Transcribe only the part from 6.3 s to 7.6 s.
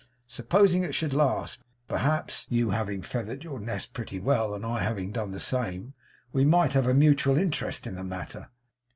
we might have a mutual